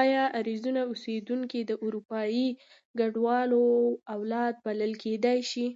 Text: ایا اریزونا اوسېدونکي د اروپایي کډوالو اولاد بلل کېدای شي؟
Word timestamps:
ایا 0.00 0.22
اریزونا 0.38 0.82
اوسېدونکي 0.90 1.60
د 1.66 1.72
اروپایي 1.84 2.46
کډوالو 2.98 3.64
اولاد 4.14 4.54
بلل 4.64 4.92
کېدای 5.04 5.38
شي؟ 5.50 5.66